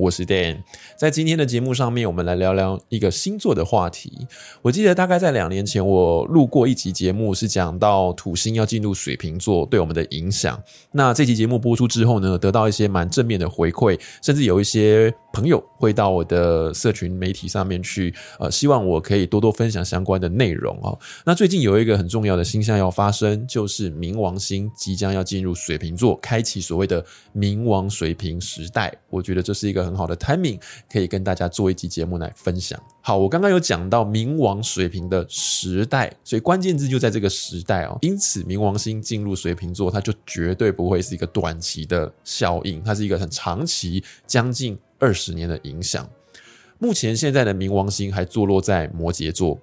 [0.00, 0.62] 我是 Dan，
[0.96, 4.26] 在今天的节目上面，我们来聊聊一个星座的话题。
[4.62, 10.58] 我记得大概在两年前，我录过一集节目，是讲到土星要进入水瓶座对我们的影响。
[10.90, 20.98] 那这期节目播出之后呢，得到一些蛮正面的回馈，甚至有一些朋友会到我的社群媒体上面去，呃，希望我可以多多分享相关的内容哦。
[21.26, 27.04] 那最近有一个很重要的星象要发生，就是冥王星即将要进入水瓶座，开启所谓的
[27.36, 28.90] 冥王水瓶时代。
[29.10, 32.80] 我觉得这是一个很好的 timing 可以跟大家做一集节目来分享。
[33.00, 37.98] 好，我刚刚有讲到冥王水瓶的时代，所以关键字就在这个时代哦。
[38.02, 46.08] 因此，冥王星进入水瓶座，它就绝对不会是一个短期的效应，它是一个很长期，将近二十年的影响。
[46.78, 49.58] 目前现在的冥王星还坐落在摩羯座，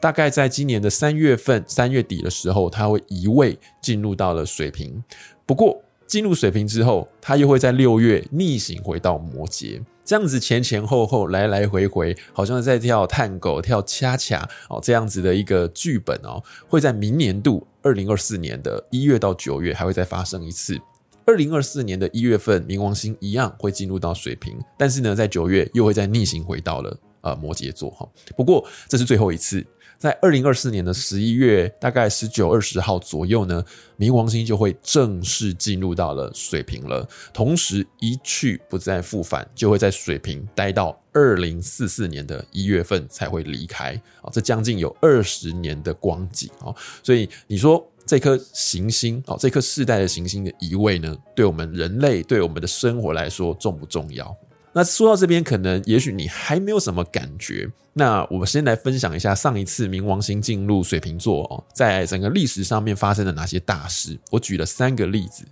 [0.00, 5.04] 大概在今年的三月份、三月底的时候，它会移位进入到了水瓶。
[5.44, 20.76] 不过，进入水瓶之后，它又会在六月逆行回到摩羯，这样子前前后后来来回回，好像在跳探狗、跳恰恰哦，这样子的一个剧本哦，会在明年度二零二四年的一月到九月还会再发生一次。
[21.24, 28.04] 二零二四年的一月份，冥王星一样会进入到水瓶，但是呢，在九月又会再逆行回到了呃摩羯座哈。
[28.36, 29.64] 不过这是最后一次。
[30.00, 33.62] 在二零二四年的十一月，大概十九、二十号左右呢，
[33.98, 37.06] 冥王星就会正式进入到了水瓶了。
[37.34, 43.92] 同时一去不再复返，就会在水瓶待到二零四四年的一月份才会离开
[44.22, 44.32] 啊！
[44.32, 46.74] 这将近有二十年的光景啊！
[47.02, 54.34] 所以你说这颗行星啊，这颗世代的行星的移位呢，对我们人类、对我们的生活来说重不重要？
[54.72, 57.68] 那说到这边，可能也许你还没有什么感觉。
[57.92, 64.16] 那我们先来分享一下上一次冥王星进入水瓶座哦，在整个历史上面发生的哪些大事。
[64.30, 65.44] 我举了三个例子，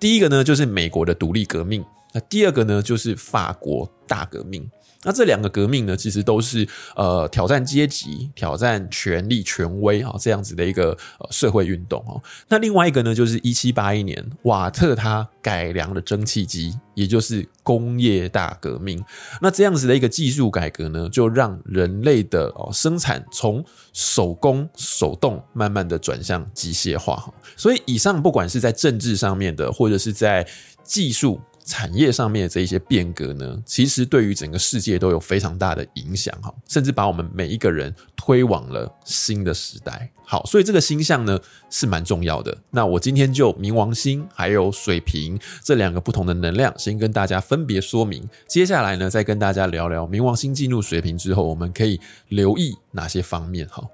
[0.00, 4.70] 第一个呢就是美国的独立革命，那第二个呢就是法国大革命。
[5.04, 6.64] 那这两个革命呢，其实都是
[6.94, 12.22] 呃挑战阶级、挑战权力、权威啊这样子的一个呃社会运动哦。
[12.48, 19.04] 那另外一个呢，就是一七八一年瓦特他改良了蒸汽机，也就是工业大革命。
[19.40, 27.34] 那这样子的一个技术改革呢，就让人类的哦生产从手工手动慢慢的转向机械化哈。
[27.56, 30.46] 所以以上不管是在政治上面的，或者是在
[30.84, 31.40] 技术。
[31.64, 40.08] 产业上面的这一些变革呢，其实对于整个世界都有非常大的影响哈，甚至把我们每一个人推往了新的时代。
[40.24, 41.36] 好，所以这个星象呢
[41.68, 42.56] 是蛮重要的。
[42.70, 48.22] 那我今天就冥王星还有水瓶这两个不同的能量，先跟大家分别说明。
[48.46, 53.66] 接下来呢，再跟大家聊聊冥王星进入水瓶之后，我们可以留意哪些方面。
[53.66, 53.84] 哈，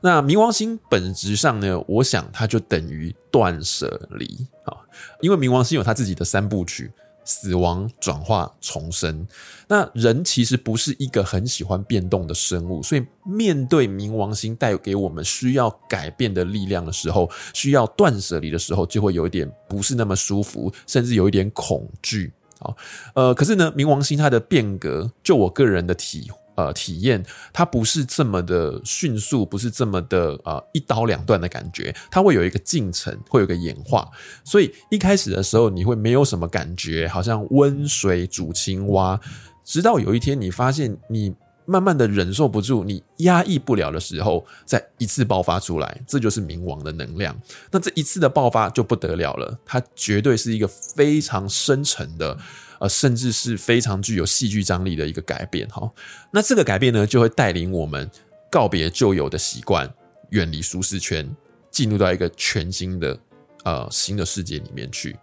[0.00, 4.74] 那冥王星本质上呢，我想它就等于断舍离啊，
[5.20, 6.90] 因为冥王星有它自己的三部曲。
[7.28, 9.26] 死亡、转化、重生。
[9.66, 22.32] 那人其实不是一个很喜欢变动的生物，所以面对冥王星带给我们需要改变的力量的时候，需要断舍离的时候，就会有一点不是那么舒服，甚至有一点恐惧。
[22.58, 22.76] 好，
[23.14, 26.30] 呃，可是呢，冥王星它的变革，就我个人的体。
[26.56, 27.22] 呃，体验
[27.52, 34.08] 它不是这么的迅速，不是这么的呃一刀两断的感觉，它会有一个进程，会有个演化。
[34.42, 39.20] 所以一开始的时候，你会没有什么感觉，好像温水煮青蛙。
[39.66, 41.34] 直到有一天，你发现你
[41.66, 47.38] 慢慢的忍受不住，你压抑不了的时候，再一次爆发出来，这就是冥王的能量。
[47.70, 52.38] 那这一次的爆发就不得了了，它绝对是一个非常深沉的。
[52.78, 55.90] 呃，甚至是非常具有戏剧张力的一个改变哈。
[56.30, 58.10] 那这个改变呢，就会带领我们
[58.50, 59.90] 告别旧有的习惯，
[60.28, 61.26] 远离舒适圈，
[61.70, 63.18] 进入到一个全新的
[63.64, 65.16] 呃新的世界里面去。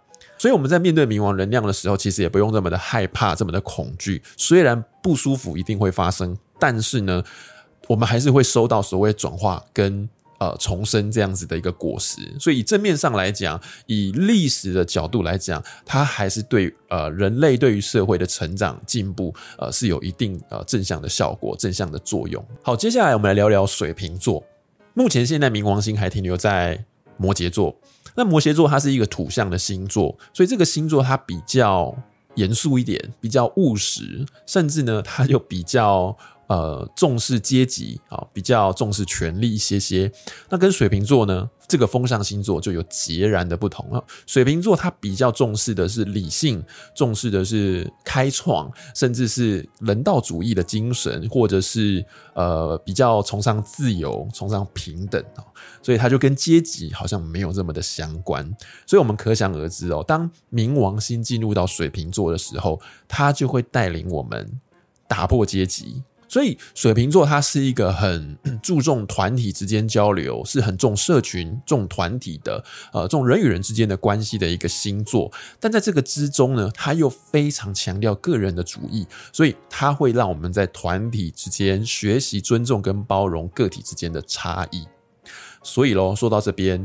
[0.44, 4.22] 所以我们在面对冥王能量的时候，其实也不用这么的害怕，这么的恐惧。
[4.36, 7.24] 虽然不舒服一定会发生，但是呢，
[7.88, 10.06] 我们还是会收到所谓转化跟。
[10.38, 22.44] 呃，重生这样子的一个果实，所以以正面上来讲，以历史的角度来讲，它还是对呃人类对于社会的成长进步呃是有一定呃正向的效果、正向的作用。
[22.62, 24.44] 好，接下来我们来聊聊水瓶座。
[24.92, 26.84] 目前现在冥王星还停留在
[27.16, 27.74] 摩羯座，
[28.14, 31.96] 那摩羯座它是一个土象的星座，所以这个星座它比较
[32.34, 36.16] 严肃一点，比较务实，甚至呢，它就比较
[36.46, 40.10] 呃重视阶级啊，比较重视权力一些些。
[40.48, 44.04] 那跟水瓶座呢，这个风象星座就有截然的不同了。
[44.26, 46.64] 水瓶座它比较重视的是理性，
[46.94, 52.04] 重视的是开创，甚至是人道主义的精神，或者是
[52.34, 55.44] 呃比较崇尚自由、崇尚平等啊。
[55.82, 58.44] 所以它就跟阶级好像没有这么的相关。
[58.86, 64.60] 所以我们可想而知哦，当冥王星进入到水瓶座的时候，它就会带领我们
[65.06, 66.02] 打破阶级。
[66.34, 75.30] 所以水瓶座它是一个很 注重团体之间交流，是很重社群、重团体的，呃，重人与人之间的关系的一个星座。
[75.60, 84.88] 但在这个之中呢，它又非常强调个人的主义，所以它会让我们在团体之间学习尊重跟包容个体之间的差异。
[85.62, 86.84] 所以喽，说到这边，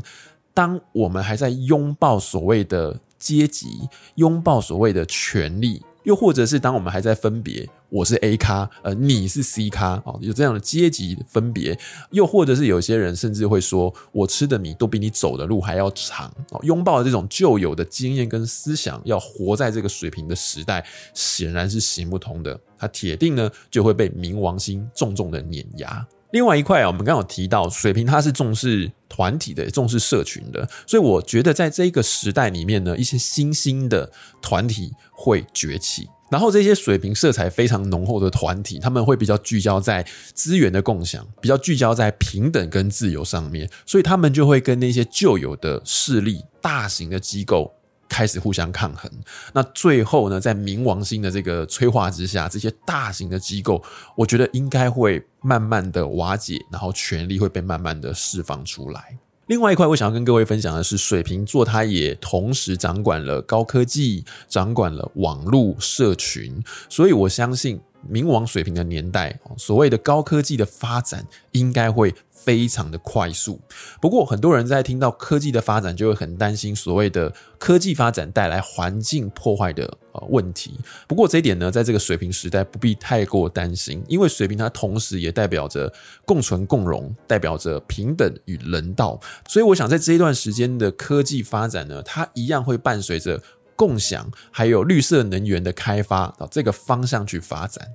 [0.54, 5.81] 当我们还在拥抱所谓的阶级，拥抱所谓的权力。
[6.04, 11.77] 又或者是当我们还在分别，我是 A 咖，呃，你是 C 咖，哦，有这样的阶级分别。
[12.12, 16.31] 又或者是有些人甚至会说，我吃的米都比你走的路还要长。
[16.51, 22.59] 哦，拥抱这种旧有的经验跟思想，要活在这个水平的时代，显然是行不通的。
[22.77, 26.06] 它铁定呢就会被冥王星重重的碾压。
[26.31, 36.07] 另外一块啊，我们刚刚有提到水瓶，它是重视团体的，重视社群的，所以我觉得在这个时代里面呢，一些新兴的团体会崛起。
[36.29, 47.73] 然后这些水平色彩非常浓厚的团体，他们会比较聚焦在资源的共享，比较聚焦在平等跟自由上面，所以他们就会跟那些旧有的势力、大型的机构。
[48.11, 49.09] 开始互相抗衡，
[49.53, 53.83] 那最后呢，在冥王星的这个催化之下，这些大型的机构，
[54.17, 59.15] 我觉得应该会慢慢的瓦解，然后权力会被慢慢的释放出来。
[59.50, 67.81] 另外一块，我想要跟各位分享的是，水瓶座它也同时掌管了高科技，掌管了网络社群，所以我相信。
[68.10, 72.16] 冥王水瓶的年代，所谓的高科技的发展应该会
[72.50, 73.62] 非常的快速。
[74.01, 80.80] 不过，很多人在听到科技的发展，就会很担心所谓的科技发展带来环境破坏的呃问题。
[81.07, 85.94] 不过，这一点呢，在这个水平时代不必太过担心，因为水平它同时也代表着
[86.25, 89.19] 共存共荣，代表着平等与人道。
[89.48, 93.40] 所以，我想在这一段时间的科技发展呢，它一样会伴随着。
[93.75, 97.88] 共享还有绿色能源的开发到这个方向去发展。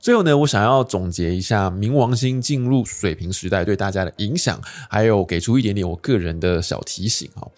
[0.00, 7.48] 最后呢，我想要总结一下冥王星进入水瓶时代对大家的影响，还有给出一点点我个人的小提醒哈。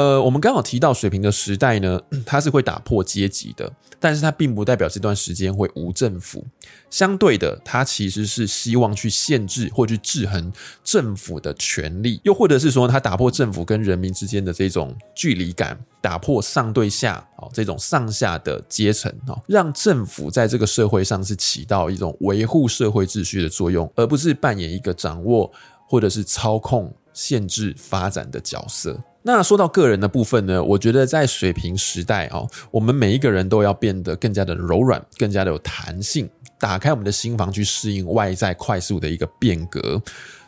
[0.00, 6.42] 呃，我们刚好提到水平的时代呢， 它是会打破阶级的，但是它并不代表这段时间会无政府。
[6.88, 10.50] 相对的，它其实是希望去限制或去制衡
[10.82, 25.52] 政府的权力，又或者是说，它打破政府跟人民之间的这种距离感，打破上对下哦这种上下的阶层哦，让政府在这个社会上是起到一种维护社会秩序的作用，而不是扮演一个掌握
[25.86, 28.98] 或者是操控、限制发展的角色。
[29.22, 36.28] 那说到个人的部分呢，我觉得在水瓶时代哦，我们每一个人都要变得更加的柔软，更加的有弹性，
[36.58, 40.00] 打开我们的心房去适应外在快速的一个变革，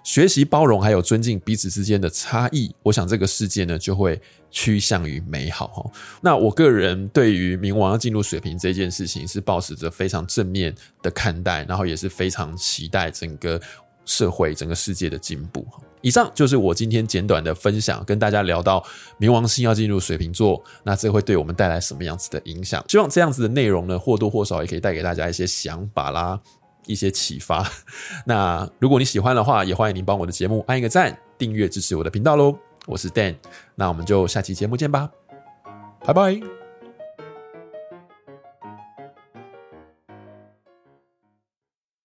[0.02, 2.74] 学习包容，还有尊敬彼此之间的差异。
[2.82, 4.20] 我想这个世界呢就会
[4.50, 5.90] 趋向于美好哈。
[6.22, 13.60] 那我个人对于冥王要进入水瓶这件事情是保持着非常正面的看待，然后也是非常期待整个
[14.04, 15.66] 社会、整个世界的进步。
[16.00, 18.84] 以上就是我今天简短的分享，跟大家聊到
[19.20, 22.84] 冥王星要进入水瓶座，那这会对我们带来什么样子的影响？
[22.88, 26.40] 希望这样子的内容呢，或多或少也可以带给大家一些想法啦，
[26.86, 27.64] 一些启发。
[28.26, 32.58] 那如果你喜欢的话，也欢迎您帮我的节目按一个赞，订阅支持我的频道喽。
[32.86, 33.36] 我是 Dan，
[33.76, 35.08] 那我们就下期节目见吧，
[36.04, 36.61] 拜拜。